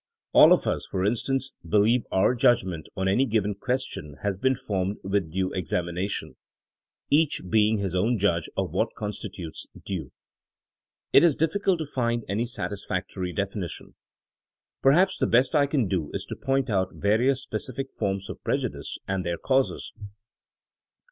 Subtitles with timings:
[0.33, 4.35] All of us, for in stance, believe our judgment on any given ques tion has
[4.35, 6.37] been formed with due examination,
[7.11, 10.09] each being his own judge of what constitutes due.^^
[11.13, 13.93] It is difficult to find any satisfactory defini tion.
[14.81, 18.97] Perhaps the best I can do is to point out various specific forms of prejudice
[19.07, 19.91] and their causes.